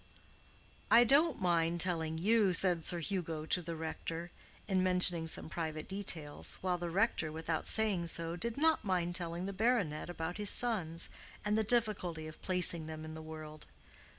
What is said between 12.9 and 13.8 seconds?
in the world.